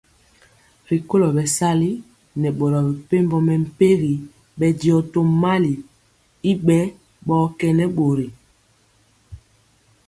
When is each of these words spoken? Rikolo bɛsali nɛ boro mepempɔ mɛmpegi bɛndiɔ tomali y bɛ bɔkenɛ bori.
Rikolo 0.89 1.27
bɛsali 1.35 1.89
nɛ 2.41 2.49
boro 2.57 2.79
mepempɔ 2.87 3.37
mɛmpegi 3.47 4.13
bɛndiɔ 4.59 4.97
tomali 5.11 5.73
y 6.51 6.51
bɛ 6.65 6.79
bɔkenɛ 7.27 7.85
bori. 7.95 8.27